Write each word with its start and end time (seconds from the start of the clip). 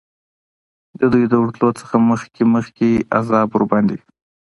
د 0.99 1.01
دوی 1.13 1.25
د 1.29 1.33
ورتلو 1.41 1.69
نه 1.81 1.97
مخکي 2.09 2.43
مخکي 2.53 2.91
عذاب 3.17 3.47
ورباندي 3.51 3.99